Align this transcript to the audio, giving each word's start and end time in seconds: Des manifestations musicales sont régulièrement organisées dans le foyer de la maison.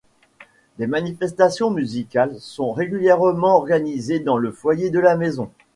Des 0.79 0.87
manifestations 0.87 1.69
musicales 1.69 2.35
sont 2.39 2.71
régulièrement 2.71 3.55
organisées 3.57 4.19
dans 4.19 4.39
le 4.39 4.51
foyer 4.51 4.89
de 4.89 4.97
la 4.97 5.15
maison. 5.15 5.51